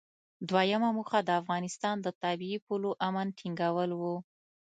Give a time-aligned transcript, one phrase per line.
[0.49, 4.03] دویمه موخه د افغانستان د طبیعي پولو امن ټینګول و.